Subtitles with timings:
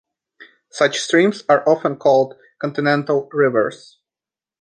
[0.71, 3.99] Such streams are often called continental rivers.